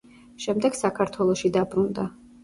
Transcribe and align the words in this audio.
შემდეგ 0.45 0.77
საქართველოში 0.79 1.51
დაბრუნდა. 1.59 2.07